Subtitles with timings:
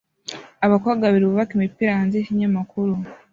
[0.65, 2.93] Abakobwa babiri bubaka imipira hanze yikinyamakuru